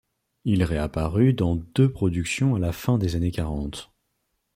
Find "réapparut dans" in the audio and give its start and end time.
0.63-1.55